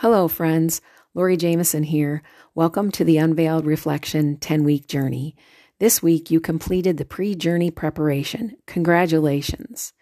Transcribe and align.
Hello, 0.00 0.28
friends. 0.28 0.82
Laurie 1.14 1.38
Jameson 1.38 1.84
here. 1.84 2.22
Welcome 2.54 2.90
to 2.90 3.02
the 3.02 3.16
Unveiled 3.16 3.64
Reflection 3.64 4.36
10 4.36 4.62
week 4.62 4.88
journey. 4.88 5.34
This 5.78 6.02
week, 6.02 6.30
you 6.30 6.38
completed 6.38 6.98
the 6.98 7.06
pre 7.06 7.34
journey 7.34 7.70
preparation. 7.70 8.58
Congratulations. 8.66 9.94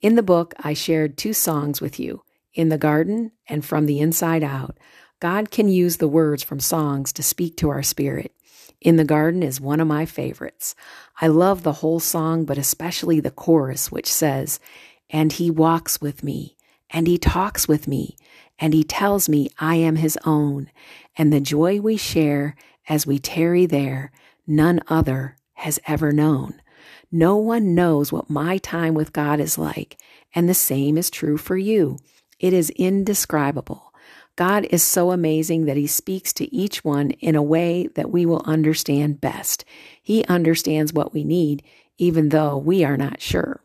In 0.00 0.14
the 0.14 0.22
book, 0.22 0.54
I 0.60 0.72
shared 0.72 1.18
two 1.18 1.34
songs 1.34 1.82
with 1.82 2.00
you 2.00 2.22
In 2.54 2.70
the 2.70 2.78
Garden 2.78 3.32
and 3.46 3.62
From 3.62 3.84
the 3.84 4.00
Inside 4.00 4.42
Out. 4.42 4.78
God 5.20 5.50
can 5.50 5.68
use 5.68 5.98
the 5.98 6.08
words 6.08 6.42
from 6.42 6.58
songs 6.58 7.12
to 7.12 7.22
speak 7.22 7.58
to 7.58 7.68
our 7.68 7.82
spirit. 7.82 8.32
In 8.80 8.96
the 8.96 9.04
Garden 9.04 9.42
is 9.42 9.60
one 9.60 9.78
of 9.78 9.86
my 9.86 10.06
favorites. 10.06 10.74
I 11.20 11.26
love 11.26 11.64
the 11.64 11.72
whole 11.72 12.00
song, 12.00 12.46
but 12.46 12.56
especially 12.56 13.20
the 13.20 13.30
chorus, 13.30 13.92
which 13.92 14.10
says, 14.10 14.58
And 15.10 15.32
he 15.32 15.50
walks 15.50 16.00
with 16.00 16.24
me, 16.24 16.56
and 16.94 17.08
he 17.08 17.18
talks 17.18 17.66
with 17.66 17.88
me, 17.88 18.16
and 18.56 18.72
he 18.72 18.84
tells 18.84 19.28
me 19.28 19.50
I 19.58 19.74
am 19.74 19.96
his 19.96 20.16
own, 20.24 20.70
and 21.18 21.32
the 21.32 21.40
joy 21.40 21.80
we 21.80 21.96
share 21.96 22.54
as 22.88 23.04
we 23.04 23.18
tarry 23.18 23.66
there, 23.66 24.12
none 24.46 24.80
other 24.86 25.36
has 25.54 25.80
ever 25.88 26.12
known. 26.12 26.62
No 27.10 27.36
one 27.36 27.74
knows 27.74 28.12
what 28.12 28.30
my 28.30 28.58
time 28.58 28.94
with 28.94 29.12
God 29.12 29.40
is 29.40 29.58
like, 29.58 30.00
and 30.36 30.48
the 30.48 30.54
same 30.54 30.96
is 30.96 31.10
true 31.10 31.36
for 31.36 31.56
you. 31.56 31.98
It 32.38 32.52
is 32.52 32.70
indescribable. 32.70 33.92
God 34.36 34.64
is 34.70 34.84
so 34.84 35.10
amazing 35.10 35.64
that 35.64 35.76
He 35.76 35.88
speaks 35.88 36.32
to 36.34 36.54
each 36.54 36.84
one 36.84 37.10
in 37.12 37.34
a 37.34 37.42
way 37.42 37.88
that 37.96 38.10
we 38.10 38.24
will 38.24 38.42
understand 38.44 39.20
best. 39.20 39.64
He 40.00 40.24
understands 40.26 40.92
what 40.92 41.12
we 41.12 41.24
need, 41.24 41.64
even 41.98 42.28
though 42.28 42.56
we 42.56 42.84
are 42.84 42.96
not 42.96 43.20
sure. 43.20 43.63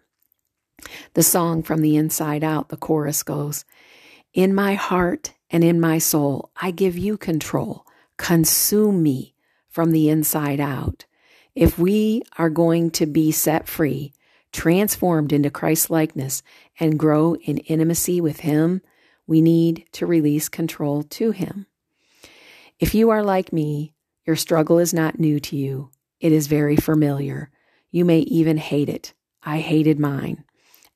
The 1.14 1.24
song 1.24 1.64
from 1.64 1.82
the 1.82 1.96
inside 1.96 2.44
out, 2.44 2.70
the 2.70 2.78
chorus 2.78 3.24
goes, 3.24 3.66
in 4.34 4.54
my 4.54 4.76
heart 4.76 5.34
and 5.50 5.64
in 5.64 5.80
my 5.80 5.98
soul, 5.98 6.52
I 6.56 6.72
give 6.72 6.98
you 6.98 7.18
control. 7.18 7.86
Consume 8.18 9.02
me 9.02 9.36
from 9.68 9.92
the 9.92 10.10
inside 10.10 10.60
out. 10.60 11.06
If 11.56 11.80
we 11.80 12.22
are 12.38 12.50
going 12.50 12.92
to 12.92 13.06
be 13.06 13.32
set 13.32 13.68
free, 13.68 14.14
transformed 14.52 15.34
into 15.34 15.50
Christ 15.50 15.90
likeness, 15.90 16.44
and 16.80 17.00
grow 17.00 17.36
in 17.36 17.58
intimacy 17.60 18.22
with 18.22 18.42
Him, 18.42 18.82
we 19.28 19.42
need 19.42 19.86
to 19.94 20.06
release 20.06 20.50
control 20.50 21.04
to 21.04 21.32
Him. 21.32 21.66
If 22.80 22.96
you 22.96 23.10
are 23.10 23.24
like 23.24 23.52
me, 23.52 23.94
your 24.26 24.36
struggle 24.36 24.80
is 24.80 24.94
not 24.94 25.20
new 25.20 25.40
to 25.42 25.56
you. 25.56 25.92
It 26.20 26.32
is 26.32 26.48
very 26.48 26.76
familiar. 26.76 27.50
You 27.92 28.06
may 28.06 28.20
even 28.20 28.58
hate 28.58 28.90
it. 28.90 29.14
I 29.44 29.60
hated 29.60 30.00
mine. 30.00 30.46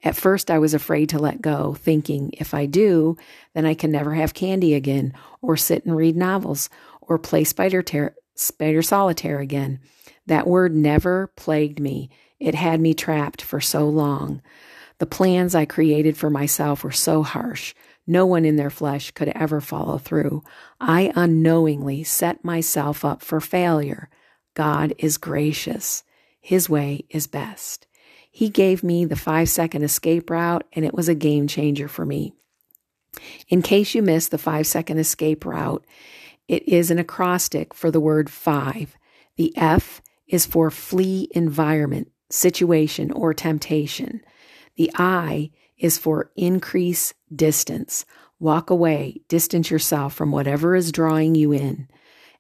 At 0.04 0.18
first, 0.18 0.52
I 0.52 0.60
was 0.60 0.74
afraid 0.74 1.10
to 1.10 1.20
let 1.20 1.42
go, 1.42 1.76
thinking 1.76 2.32
if 2.34 2.54
I 2.54 2.66
do, 2.66 3.18
then 3.54 3.66
I 3.66 3.74
can 3.74 3.92
never 3.92 4.14
have 4.14 4.34
candy 4.34 4.74
again, 4.74 5.14
or 5.42 5.56
sit 5.56 5.86
and 5.86 5.96
read 5.96 6.18
novels, 6.18 6.70
or 7.02 7.18
play 7.18 7.46
spider, 7.46 7.82
ter- 7.82 8.16
spider 8.36 8.82
solitaire 8.82 9.40
again. 9.40 9.80
That 10.26 10.48
word 10.48 10.76
never 10.76 11.28
plagued 11.38 11.80
me. 11.80 12.10
It 12.40 12.56
had 12.56 12.82
me 12.82 12.94
trapped 12.94 13.42
for 13.42 13.62
so 13.62 13.88
long. 13.88 14.42
The 15.00 15.06
plans 15.06 15.56
I 15.56 15.66
created 15.66 16.18
for 16.18 16.30
myself 16.30 16.84
were 16.84 16.92
so 16.92 17.24
harsh. 17.24 17.74
No 18.06 18.26
one 18.26 18.44
in 18.44 18.58
their 18.58 18.70
flesh 18.70 19.12
could 19.12 19.30
ever 19.30 19.62
follow 19.62 19.98
through. 19.98 20.44
I 20.80 21.14
unknowingly 21.16 22.04
set 22.04 22.44
myself 22.44 23.06
up 23.06 23.22
for 23.22 23.40
failure. 23.40 24.10
God 24.54 24.94
is 24.98 25.18
gracious. 25.18 26.04
His 26.42 26.70
way 26.70 27.06
is 27.10 27.28
best. 27.28 27.88
He 28.36 28.50
gave 28.50 28.84
me 28.84 29.06
the 29.06 29.16
five 29.16 29.48
second 29.48 29.84
escape 29.84 30.32
route, 30.32 30.64
and 30.74 30.84
it 30.84 30.94
was 30.96 31.08
a 31.08 31.14
game 31.14 31.46
changer 31.48 31.88
for 31.88 32.04
me. 32.04 32.34
In 33.48 33.62
case 33.62 33.94
you 33.94 34.02
missed 34.02 34.32
the 34.32 34.40
five 34.40 34.66
second 34.66 34.98
escape 34.98 35.46
route, 35.46 35.86
it 36.48 36.68
is 36.68 36.90
an 36.90 36.98
acrostic 36.98 37.76
for 37.76 37.92
the 37.92 38.00
word 38.00 38.32
five. 38.32 38.98
The 39.36 39.56
F 39.56 40.02
is 40.26 40.48
for 40.48 40.72
flee 40.72 41.30
environment, 41.36 42.12
situation, 42.32 43.12
or 43.12 43.36
temptation. 43.36 44.22
The 44.78 44.90
I 44.96 45.52
is 45.78 46.00
for 46.00 46.32
increase 46.36 47.14
distance. 47.36 48.04
Walk 48.40 48.72
away, 48.72 49.22
distance 49.28 49.70
yourself 49.70 50.16
from 50.16 50.32
whatever 50.32 50.76
is 50.76 50.92
drawing 50.92 51.36
you 51.36 51.52
in. 51.52 51.88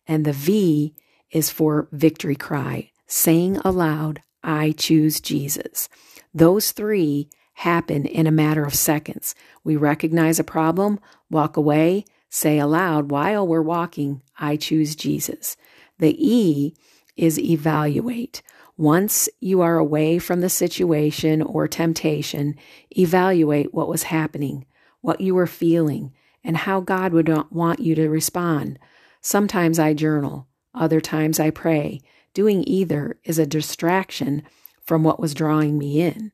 And 0.07 0.25
the 0.25 0.33
V 0.33 0.95
is 1.29 1.51
for 1.51 1.87
victory 1.91 2.35
cry, 2.35 2.89
saying 3.05 3.57
aloud, 3.57 4.23
I 4.43 4.71
choose 4.71 5.19
Jesus. 5.19 5.89
Those 6.33 6.71
three 6.71 7.29
happen 7.53 8.05
in 8.05 8.27
a 8.27 8.31
matter 8.31 8.65
of 8.65 8.75
seconds. 8.75 9.35
We 9.63 9.75
recognize 9.75 10.39
a 10.39 10.43
problem, 10.43 10.99
walk 11.29 11.55
away, 11.55 12.05
say 12.29 12.57
aloud 12.59 13.11
while 13.11 13.47
we're 13.47 13.61
walking, 13.61 14.21
I 14.37 14.57
choose 14.57 14.95
Jesus. 14.95 15.55
The 15.99 16.15
E 16.17 16.75
is 17.15 17.39
evaluate. 17.39 18.41
Once 18.75 19.29
you 19.39 19.61
are 19.61 19.77
away 19.77 20.17
from 20.17 20.41
the 20.41 20.49
situation 20.49 21.43
or 21.43 21.67
temptation, 21.67 22.55
evaluate 22.97 23.71
what 23.73 23.87
was 23.87 24.03
happening, 24.03 24.65
what 25.01 25.21
you 25.21 25.35
were 25.35 25.45
feeling, 25.45 26.11
and 26.43 26.57
how 26.57 26.79
God 26.81 27.13
would 27.13 27.29
want 27.51 27.79
you 27.79 27.93
to 27.95 28.09
respond. 28.09 28.79
Sometimes 29.21 29.77
I 29.77 29.93
journal, 29.93 30.47
other 30.73 30.99
times 30.99 31.39
I 31.39 31.51
pray. 31.51 32.01
Doing 32.33 32.63
either 32.67 33.17
is 33.23 33.37
a 33.37 33.45
distraction 33.45 34.43
from 34.83 35.03
what 35.03 35.19
was 35.19 35.33
drawing 35.33 35.77
me 35.77 36.01
in. 36.01 36.31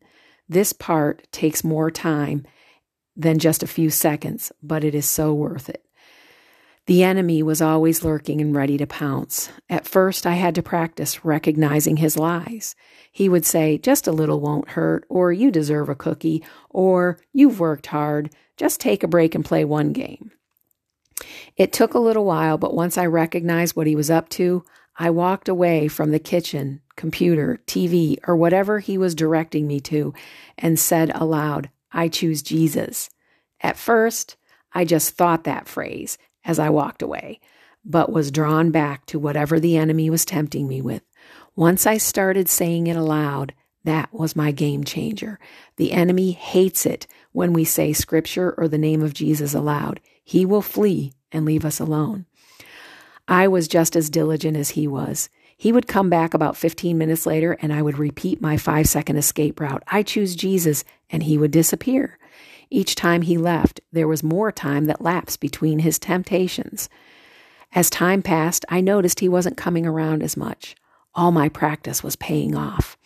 This 0.47 0.73
part 0.73 1.27
takes 1.31 1.63
more 1.63 1.91
time 1.91 2.45
than 3.15 3.37
just 3.37 3.61
a 3.61 3.67
few 3.67 3.89
seconds, 3.89 4.51
but 4.63 4.83
it 4.83 4.95
is 4.95 5.05
so 5.05 5.33
worth 5.33 5.69
it. 5.69 5.85
The 6.85 7.03
enemy 7.03 7.43
was 7.43 7.61
always 7.61 8.03
lurking 8.03 8.41
and 8.41 8.55
ready 8.55 8.75
to 8.77 8.87
pounce. 8.87 9.49
At 9.69 9.87
first, 9.87 10.25
I 10.25 10.33
had 10.33 10.55
to 10.55 10.63
practice 10.63 11.23
recognizing 11.23 11.97
his 11.97 12.17
lies. 12.17 12.75
He 13.11 13.29
would 13.29 13.45
say, 13.45 13.77
Just 13.77 14.07
a 14.07 14.11
little 14.11 14.39
won't 14.39 14.69
hurt, 14.69 15.05
or 15.07 15.31
you 15.31 15.51
deserve 15.51 15.89
a 15.89 15.95
cookie, 15.95 16.43
or 16.69 17.19
you've 17.31 17.59
worked 17.59 17.87
hard, 17.87 18.33
just 18.57 18.79
take 18.79 19.03
a 19.03 19.07
break 19.07 19.35
and 19.35 19.45
play 19.45 19.63
one 19.65 19.93
game. 19.93 20.31
It 21.57 21.71
took 21.71 21.93
a 21.93 21.99
little 21.99 22.25
while, 22.25 22.57
but 22.57 22.73
once 22.73 22.97
I 22.97 23.05
recognized 23.05 23.75
what 23.75 23.85
he 23.85 23.95
was 23.95 24.09
up 24.09 24.29
to, 24.29 24.63
I 25.01 25.09
walked 25.11 25.47
away 25.47 25.87
from 25.87 26.11
the 26.11 26.19
kitchen, 26.19 26.81
computer, 26.97 27.61
TV, 27.65 28.17
or 28.27 28.35
whatever 28.35 28.79
he 28.79 28.97
was 28.97 29.15
directing 29.15 29.65
me 29.65 29.79
to 29.81 30.13
and 30.57 30.77
said 30.77 31.09
aloud, 31.15 31.69
I 31.93 32.09
choose 32.09 32.41
Jesus. 32.41 33.09
At 33.61 33.77
first, 33.77 34.35
I 34.73 34.83
just 34.83 35.15
thought 35.15 35.45
that 35.45 35.69
phrase 35.69 36.17
as 36.43 36.59
I 36.59 36.69
walked 36.69 37.01
away, 37.01 37.39
but 37.85 38.11
was 38.11 38.29
drawn 38.29 38.71
back 38.71 39.05
to 39.05 39.17
whatever 39.17 39.57
the 39.57 39.77
enemy 39.77 40.09
was 40.09 40.25
tempting 40.25 40.67
me 40.67 40.81
with. 40.81 41.03
Once 41.55 41.87
I 41.87 41.97
started 41.97 42.49
saying 42.49 42.87
it 42.87 42.97
aloud, 42.97 43.53
that 43.85 44.13
was 44.13 44.35
my 44.35 44.51
game 44.51 44.83
changer. 44.83 45.39
The 45.77 45.93
enemy 45.93 46.31
hates 46.31 46.85
it 46.85 47.07
when 47.31 47.53
we 47.53 47.63
say 47.63 47.93
scripture 47.93 48.53
or 48.57 48.67
the 48.67 48.77
name 48.77 49.01
of 49.01 49.13
Jesus 49.13 49.53
aloud. 49.53 50.01
He 50.25 50.45
will 50.45 50.61
flee 50.61 51.13
and 51.31 51.45
leave 51.45 51.63
us 51.63 51.79
alone. 51.79 52.25
I 53.29 53.47
was 53.47 53.67
just 53.67 53.95
as 53.95 54.09
diligent 54.09 54.57
as 54.57 54.71
he 54.71 54.87
was. 54.87 55.29
He 55.55 55.71
would 55.71 55.87
come 55.87 56.09
back 56.09 56.33
about 56.33 56.57
15 56.57 56.97
minutes 56.97 57.27
later 57.27 57.55
and 57.61 57.71
I 57.71 57.83
would 57.83 57.99
repeat 57.99 58.41
my 58.41 58.57
five 58.57 58.89
second 58.89 59.17
escape 59.17 59.59
route. 59.59 59.83
I 59.87 60.01
choose 60.01 60.35
Jesus 60.35 60.83
and 61.11 61.21
he 61.21 61.37
would 61.37 61.51
disappear. 61.51 62.17
Each 62.71 62.95
time 62.95 63.21
he 63.21 63.37
left, 63.37 63.81
there 63.91 64.07
was 64.07 64.23
more 64.23 64.51
time 64.51 64.85
that 64.85 65.01
lapsed 65.01 65.39
between 65.41 65.79
his 65.79 65.99
temptations. 65.99 66.89
As 67.71 67.91
time 67.91 68.23
passed, 68.23 68.65
I 68.67 68.81
noticed 68.81 69.19
he 69.19 69.29
wasn't 69.29 69.57
coming 69.57 69.85
around 69.85 70.23
as 70.23 70.35
much. 70.35 70.75
All 71.13 71.31
my 71.31 71.49
practice 71.49 72.03
was 72.03 72.15
paying 72.15 72.55
off. 72.55 72.97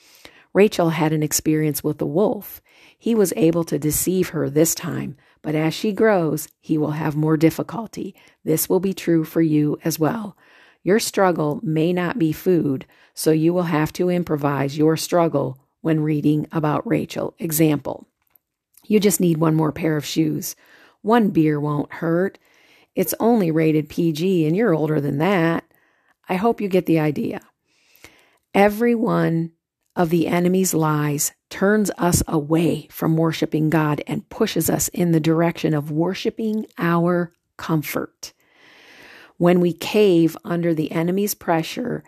Rachel 0.54 0.92
had 0.92 1.12
an 1.12 1.24
experience 1.24 1.84
with 1.84 1.98
the 1.98 2.06
wolf. 2.06 2.62
He 2.98 3.14
was 3.14 3.34
able 3.36 3.66
to 3.66 3.78
deceive 3.78 4.30
her 4.30 4.50
this 4.50 4.74
time, 4.74 5.18
but 5.44 5.54
as 5.54 5.74
she 5.74 5.92
grows, 5.92 6.48
he 6.60 6.78
will 6.78 6.92
have 6.92 7.16
more 7.16 7.38
difficulty. 7.38 8.16
This 8.44 8.68
will 8.68 8.80
be 8.80 8.94
true 8.94 9.24
for 9.24 9.42
you 9.42 9.78
as 9.84 10.00
well. 10.00 10.36
Your 10.82 11.00
struggle 11.00 11.60
may 11.62 11.94
not 11.94 12.18
be 12.18 12.32
food, 12.32 12.86
so 13.14 13.32
you 13.32 13.54
will 13.54 13.64
have 13.64 13.94
to 13.94 14.10
improvise 14.10 14.78
your 14.78 14.98
struggle 14.98 15.60
when 15.82 16.00
reading 16.00 16.48
about 16.52 16.88
Rachel. 16.88 17.36
Example 17.40 18.08
You 18.88 19.00
just 19.00 19.20
need 19.20 19.38
one 19.38 19.54
more 19.54 19.72
pair 19.72 19.98
of 19.98 20.06
shoes. 20.06 20.56
One 21.02 21.30
beer 21.30 21.60
won't 21.60 21.94
hurt. 21.94 22.40
It's 22.96 23.14
only 23.20 23.52
rated 23.52 23.90
PG, 23.90 24.48
and 24.48 24.56
you're 24.56 24.74
older 24.74 25.02
than 25.02 25.18
that. 25.18 25.66
I 26.30 26.36
hope 26.36 26.62
you 26.62 26.70
get 26.70 26.86
the 26.86 27.00
idea. 27.00 27.42
Everyone 28.54 29.52
of 29.96 30.10
the 30.10 30.28
enemy's 30.28 30.74
lies 30.74 31.34
turns 31.50 31.92
us 31.98 32.24
away 32.28 32.88
from 32.92 33.16
worshiping 33.16 33.70
God 33.70 34.02
and 34.08 34.28
pushes 34.30 34.70
us 34.70 34.88
in 34.90 35.12
the 35.12 35.20
direction 35.20 35.74
of 35.74 35.92
worshiping 35.92 36.66
our 36.78 37.32
comfort. 37.58 38.34
When 39.38 39.60
we 39.60 39.74
cave 39.74 40.36
under 40.44 40.74
the 40.74 40.92
enemy's 40.92 41.36
pressure, 41.36 42.04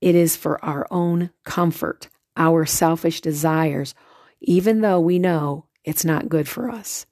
it 0.00 0.14
is 0.14 0.36
for 0.36 0.62
our 0.64 0.86
own 0.90 1.30
comfort, 1.44 2.08
our 2.36 2.64
selfish 2.64 3.20
desires, 3.20 3.94
even 4.40 4.80
though 4.80 5.00
we 5.00 5.18
know 5.18 5.66
it's 5.84 6.04
not 6.04 6.28
good 6.28 6.48
for 6.48 6.70
us. 6.70 7.06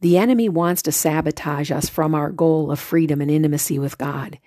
The 0.00 0.16
enemy 0.16 0.48
wants 0.48 0.82
to 0.82 0.92
sabotage 0.92 1.70
us 1.70 1.88
from 1.88 2.14
our 2.14 2.30
goal 2.30 2.70
of 2.70 2.80
freedom 2.80 3.20
and 3.20 3.30
intimacy 3.30 3.78
with 3.78 3.98
God. 3.98 4.38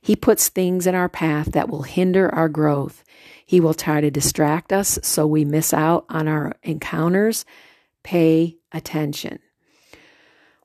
He 0.00 0.16
puts 0.16 0.48
things 0.48 0.86
in 0.86 0.94
our 0.94 1.08
path 1.08 1.52
that 1.52 1.68
will 1.68 1.82
hinder 1.82 2.32
our 2.34 2.48
growth. 2.48 3.04
He 3.44 3.60
will 3.60 3.74
try 3.74 4.00
to 4.00 4.10
distract 4.10 4.72
us 4.72 4.98
so 5.02 5.26
we 5.26 5.44
miss 5.44 5.72
out 5.72 6.04
on 6.08 6.28
our 6.28 6.54
encounters. 6.62 7.44
Pay 8.02 8.58
attention. 8.72 9.38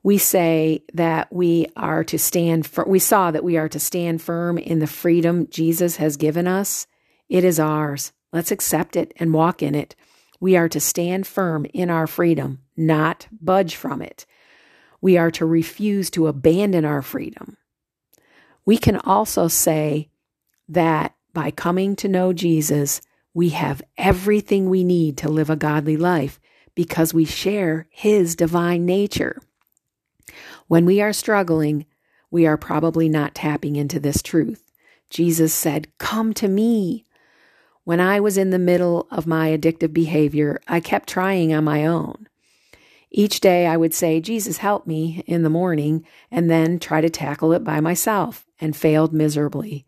We 0.04 0.18
say 0.18 0.84
that 0.94 1.32
we 1.32 1.68
are 1.76 2.04
to 2.06 2.18
stand 2.18 2.66
for, 2.66 2.84
we 2.88 3.00
saw 3.00 3.30
that 3.32 3.44
we 3.44 3.58
are 3.58 3.70
to 3.70 3.80
stand 3.80 4.22
firm 4.22 4.58
in 4.58 4.80
the 4.80 4.88
freedom 4.88 5.48
Jesus 5.50 5.98
has 5.98 6.18
given 6.18 6.48
us. 6.48 6.88
It 7.30 7.44
is 7.44 7.60
ours. 7.60 8.12
Let's 8.34 8.52
accept 8.52 8.96
it 8.96 9.14
and 9.18 9.34
walk 9.34 9.62
in 9.62 9.76
it. 9.76 9.96
We 10.40 10.58
are 10.58 10.70
to 10.70 10.80
stand 10.80 11.28
firm 11.28 11.66
in 11.66 11.92
our 11.92 12.08
freedom, 12.08 12.62
not 12.76 13.28
budge 13.32 13.76
from 13.76 14.02
it. 14.02 14.26
We 15.02 15.18
are 15.18 15.32
to 15.32 15.46
refuse 15.46 16.10
to 16.12 16.28
abandon 16.28 16.84
our 16.84 17.04
freedom. 17.04 17.58
We 18.66 18.78
can 18.78 18.98
also 18.98 19.48
say 19.48 20.10
that 20.70 21.16
by 21.34 21.52
coming 21.52 21.96
to 21.98 22.08
know 22.08 22.34
Jesus, 22.34 23.02
we 23.34 23.50
have 23.50 23.82
everything 23.98 24.70
we 24.70 24.84
need 24.84 25.18
to 25.18 25.30
live 25.30 25.50
a 25.50 25.56
godly 25.56 25.98
life 25.98 26.40
because 26.76 27.14
we 27.14 27.26
share 27.26 27.88
his 27.90 28.36
divine 28.36 28.86
nature. 28.86 29.42
When 30.68 30.86
we 30.86 31.02
are 31.02 31.14
struggling, 31.14 31.86
we 32.30 32.46
are 32.46 32.58
probably 32.58 33.10
not 33.10 33.36
tapping 33.36 33.76
into 33.76 34.00
this 34.00 34.22
truth. 34.22 34.72
Jesus 35.10 35.54
said, 35.54 35.88
Come 35.98 36.34
to 36.36 36.48
me. 36.48 37.06
When 37.84 38.00
I 38.00 38.20
was 38.20 38.38
in 38.38 38.52
the 38.52 38.60
middle 38.60 39.08
of 39.12 39.28
my 39.28 39.50
addictive 39.50 39.92
behavior, 39.92 40.62
I 40.68 40.80
kept 40.80 41.10
trying 41.10 41.54
on 41.54 41.64
my 41.64 41.86
own. 41.86 42.28
Each 43.10 43.42
day 43.42 43.68
I 43.68 43.76
would 43.76 43.94
say, 43.94 44.22
Jesus, 44.22 44.58
help 44.58 44.88
me 44.88 45.24
in 45.28 45.44
the 45.44 45.50
morning, 45.50 46.06
and 46.30 46.50
then 46.50 46.80
try 46.80 47.02
to 47.02 47.10
tackle 47.10 47.52
it 47.52 47.64
by 47.64 47.82
myself, 47.82 48.46
and 48.62 48.76
failed 48.76 49.12
miserably. 49.12 49.86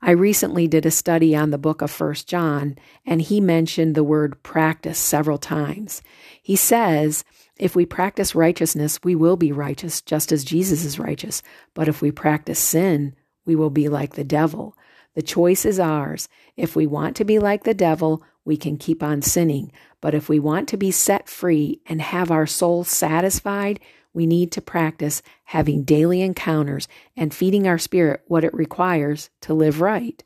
I 0.00 0.12
recently 0.12 0.66
did 0.66 0.86
a 0.86 0.90
study 0.90 1.36
on 1.36 1.50
the 1.50 1.58
book 1.58 1.82
of 1.82 1.90
First 1.90 2.28
John, 2.28 2.76
and 3.04 3.20
he 3.20 3.40
mentioned 3.40 3.94
the 3.94 4.04
word 4.04 4.42
practice 4.42 4.98
several 4.98 5.38
times. 5.38 6.02
He 6.40 6.56
says, 6.56 7.24
if 7.58 7.74
we 7.74 7.84
practice 7.84 8.34
righteousness, 8.36 9.00
we 9.02 9.16
will 9.16 9.36
be 9.36 9.50
righteous, 9.50 10.00
just 10.00 10.30
as 10.30 10.44
Jesus 10.44 10.84
is 10.84 10.98
righteous. 10.98 11.42
But 11.74 11.88
if 11.88 12.00
we 12.00 12.12
practice 12.12 12.60
sin, 12.60 13.16
we 13.44 13.56
will 13.56 13.70
be 13.70 13.88
like 13.88 14.14
the 14.14 14.24
devil. 14.24 14.76
The 15.14 15.22
choice 15.22 15.64
is 15.64 15.80
ours. 15.80 16.28
If 16.56 16.76
we 16.76 16.86
want 16.86 17.16
to 17.16 17.24
be 17.24 17.40
like 17.40 17.64
the 17.64 17.74
devil, 17.74 18.22
we 18.44 18.56
can 18.56 18.76
keep 18.76 19.02
on 19.02 19.22
sinning. 19.22 19.72
But 20.00 20.14
if 20.14 20.28
we 20.28 20.38
want 20.38 20.68
to 20.68 20.76
be 20.76 20.92
set 20.92 21.28
free 21.28 21.80
and 21.86 22.00
have 22.00 22.30
our 22.30 22.46
soul 22.46 22.84
satisfied, 22.84 23.80
we 24.18 24.26
need 24.26 24.50
to 24.50 24.60
practice 24.60 25.22
having 25.44 25.84
daily 25.84 26.22
encounters 26.22 26.88
and 27.16 27.32
feeding 27.32 27.68
our 27.68 27.78
spirit 27.78 28.20
what 28.26 28.42
it 28.42 28.52
requires 28.52 29.30
to 29.40 29.54
live 29.54 29.80
right. 29.80 30.24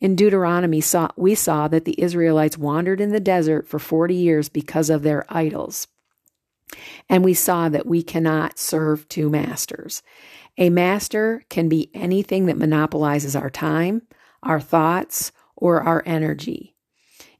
In 0.00 0.16
Deuteronomy, 0.16 0.80
saw, 0.80 1.10
we 1.16 1.34
saw 1.34 1.68
that 1.68 1.84
the 1.84 2.00
Israelites 2.00 2.56
wandered 2.56 2.98
in 2.98 3.10
the 3.10 3.20
desert 3.20 3.68
for 3.68 3.78
40 3.78 4.14
years 4.14 4.48
because 4.48 4.88
of 4.88 5.02
their 5.02 5.26
idols. 5.28 5.86
And 7.10 7.22
we 7.22 7.34
saw 7.34 7.68
that 7.68 7.84
we 7.84 8.02
cannot 8.02 8.58
serve 8.58 9.06
two 9.10 9.28
masters. 9.28 10.02
A 10.56 10.70
master 10.70 11.44
can 11.50 11.68
be 11.68 11.90
anything 11.92 12.46
that 12.46 12.56
monopolizes 12.56 13.36
our 13.36 13.50
time, 13.50 14.00
our 14.42 14.62
thoughts, 14.62 15.30
or 15.56 15.82
our 15.82 16.02
energy. 16.06 16.74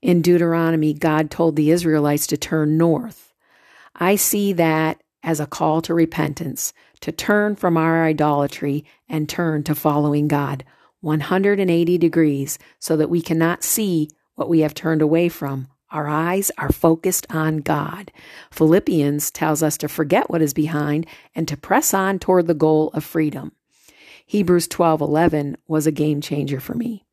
In 0.02 0.20
Deuteronomy, 0.20 0.92
God 0.92 1.30
told 1.30 1.56
the 1.56 1.70
Israelites 1.70 2.26
to 2.26 2.36
turn 2.36 2.76
north. 2.76 3.32
I 3.94 4.16
see 4.16 4.52
that 4.52 5.00
as 5.22 5.40
a 5.40 5.46
call 5.46 5.82
to 5.82 5.94
repentance, 5.94 6.72
to 7.00 7.12
turn 7.12 7.56
from 7.56 7.76
our 7.76 8.04
idolatry 8.04 8.84
and 9.08 9.28
turn 9.28 9.62
to 9.64 9.74
following 9.74 10.28
God 10.28 10.64
180 11.00 11.98
degrees 11.98 12.58
so 12.78 12.96
that 12.96 13.10
we 13.10 13.22
cannot 13.22 13.64
see 13.64 14.10
what 14.34 14.48
we 14.48 14.60
have 14.60 14.74
turned 14.74 15.00
away 15.00 15.28
from 15.28 15.68
our 15.90 16.06
eyes 16.06 16.52
are 16.56 16.70
focused 16.70 17.26
on 17.30 17.58
God. 17.58 18.12
Philippians 18.52 19.30
tells 19.30 19.62
us 19.62 19.76
to 19.78 19.88
forget 19.88 20.30
what 20.30 20.42
is 20.42 20.54
behind 20.54 21.06
and 21.34 21.48
to 21.48 21.56
press 21.56 21.92
on 21.92 22.18
toward 22.18 22.46
the 22.46 22.54
goal 22.54 22.90
of 22.94 23.02
freedom. 23.02 23.52
Hebrews 24.24 24.68
12:11 24.68 25.56
was 25.66 25.86
a 25.86 25.92
game 25.92 26.20
changer 26.20 26.60
for 26.60 26.74
me. 26.74 27.04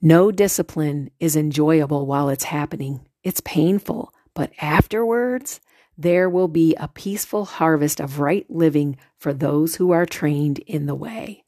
No 0.00 0.32
discipline 0.32 1.10
is 1.20 1.36
enjoyable 1.36 2.06
while 2.06 2.28
it's 2.28 2.44
happening. 2.44 3.06
It's 3.22 3.40
painful, 3.40 4.12
but 4.34 4.50
afterwards 4.60 5.60
there 6.02 6.28
will 6.28 6.48
be 6.48 6.74
a 6.76 6.88
peaceful 6.88 7.44
harvest 7.44 8.00
of 8.00 8.18
right 8.18 8.44
living 8.50 8.96
for 9.16 9.32
those 9.32 9.76
who 9.76 9.92
are 9.92 10.04
trained 10.04 10.58
in 10.60 10.86
the 10.86 10.94
way. 10.94 11.44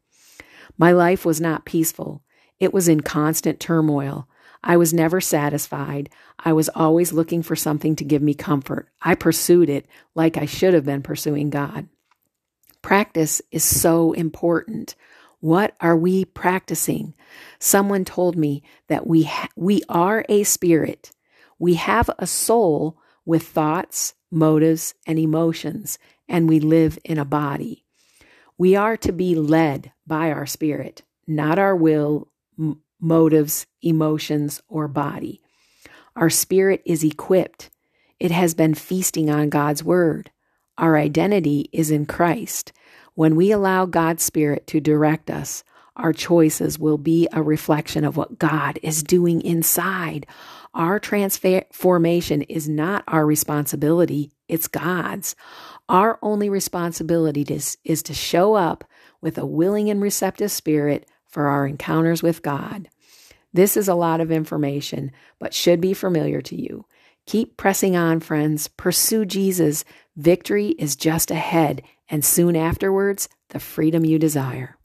My 0.78 0.92
life 0.92 1.24
was 1.24 1.40
not 1.40 1.64
peaceful. 1.64 2.22
It 2.60 2.72
was 2.72 2.88
in 2.88 3.00
constant 3.00 3.58
turmoil. 3.58 4.28
I 4.62 4.76
was 4.76 4.94
never 4.94 5.20
satisfied. 5.20 6.08
I 6.38 6.52
was 6.52 6.68
always 6.70 7.12
looking 7.12 7.42
for 7.42 7.56
something 7.56 7.96
to 7.96 8.04
give 8.04 8.22
me 8.22 8.34
comfort. 8.34 8.88
I 9.02 9.14
pursued 9.14 9.68
it 9.68 9.86
like 10.14 10.36
I 10.36 10.46
should 10.46 10.72
have 10.72 10.84
been 10.84 11.02
pursuing 11.02 11.50
God. 11.50 11.88
Practice 12.80 13.42
is 13.50 13.64
so 13.64 14.12
important. 14.12 14.94
What 15.40 15.74
are 15.80 15.96
we 15.96 16.24
practicing? 16.24 17.14
Someone 17.58 18.04
told 18.04 18.36
me 18.36 18.62
that 18.88 19.06
we 19.06 19.24
ha- 19.24 19.48
we 19.56 19.82
are 19.88 20.24
a 20.28 20.44
spirit. 20.44 21.10
We 21.58 21.74
have 21.74 22.08
a 22.18 22.26
soul 22.26 22.98
with 23.26 23.46
thoughts, 23.46 24.13
motives, 24.30 24.94
and 25.06 25.18
emotions, 25.18 25.98
and 26.28 26.48
we 26.48 26.60
live 26.60 26.98
in 27.04 27.18
a 27.18 27.24
body. 27.24 27.84
We 28.56 28.76
are 28.76 28.96
to 28.98 29.12
be 29.12 29.34
led 29.34 29.92
by 30.06 30.30
our 30.30 30.46
spirit, 30.46 31.02
not 31.26 31.58
our 31.58 31.74
will, 31.74 32.28
motives, 33.00 33.66
emotions, 33.82 34.62
or 34.68 34.88
body. 34.88 35.40
Our 36.16 36.30
spirit 36.30 36.82
is 36.84 37.02
equipped. 37.02 37.70
It 38.20 38.30
has 38.30 38.54
been 38.54 38.74
feasting 38.74 39.28
on 39.28 39.48
God's 39.48 39.82
word. 39.82 40.30
Our 40.78 40.96
identity 40.96 41.68
is 41.72 41.90
in 41.90 42.06
Christ. 42.06 42.72
When 43.14 43.36
we 43.36 43.50
allow 43.50 43.86
God's 43.86 44.22
Spirit 44.22 44.66
to 44.68 44.80
direct 44.80 45.30
us, 45.30 45.62
our 45.96 46.12
choices 46.12 46.78
will 46.78 46.98
be 46.98 47.28
a 47.32 47.42
reflection 47.42 48.04
of 48.04 48.16
what 48.16 48.38
God 48.38 48.78
is 48.82 49.02
doing 49.02 49.40
inside. 49.42 50.26
Our 50.74 50.98
transformation 50.98 52.42
is 52.42 52.68
not 52.68 53.04
our 53.06 53.24
responsibility, 53.24 54.32
it's 54.48 54.66
God's. 54.66 55.36
Our 55.88 56.18
only 56.20 56.48
responsibility 56.48 57.42
is, 57.42 57.78
is 57.84 58.02
to 58.04 58.14
show 58.14 58.54
up 58.54 58.84
with 59.20 59.38
a 59.38 59.46
willing 59.46 59.88
and 59.88 60.02
receptive 60.02 60.50
spirit 60.50 61.08
for 61.26 61.46
our 61.46 61.66
encounters 61.66 62.22
with 62.22 62.42
God. 62.42 62.88
This 63.52 63.76
is 63.76 63.86
a 63.86 63.94
lot 63.94 64.20
of 64.20 64.32
information, 64.32 65.12
but 65.38 65.54
should 65.54 65.80
be 65.80 65.94
familiar 65.94 66.42
to 66.42 66.60
you. 66.60 66.86
Keep 67.26 67.56
pressing 67.56 67.96
on, 67.96 68.18
friends. 68.18 68.66
Pursue 68.66 69.24
Jesus. 69.24 69.84
Victory 70.16 70.70
is 70.70 70.96
just 70.96 71.30
ahead, 71.30 71.82
and 72.08 72.24
soon 72.24 72.56
afterwards, 72.56 73.28
the 73.50 73.60
freedom 73.60 74.04
you 74.04 74.18
desire. 74.18 74.76